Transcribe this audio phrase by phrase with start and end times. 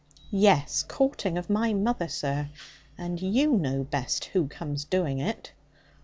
[0.31, 2.49] 'Yes, courting of my mother, sir.
[2.97, 5.51] And you know best who comes doing it.'